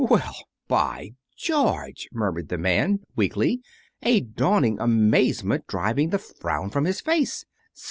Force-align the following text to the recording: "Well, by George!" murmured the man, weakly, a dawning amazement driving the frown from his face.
"Well, 0.09 0.33
by 0.67 1.13
George!" 1.37 2.09
murmured 2.11 2.49
the 2.49 2.57
man, 2.57 3.01
weakly, 3.15 3.61
a 4.01 4.21
dawning 4.21 4.79
amazement 4.79 5.67
driving 5.67 6.09
the 6.09 6.17
frown 6.17 6.71
from 6.71 6.85
his 6.85 6.99
face. 7.01 7.45